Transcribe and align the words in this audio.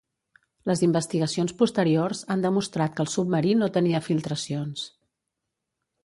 Les 0.69 0.79
investigacions 0.85 1.51
posteriors 1.59 2.23
han 2.35 2.45
demostrat 2.45 2.95
que 2.99 3.05
el 3.07 3.11
submarí 3.15 3.51
no 3.59 3.67
tenia 3.75 4.01
filtracions. 4.07 4.87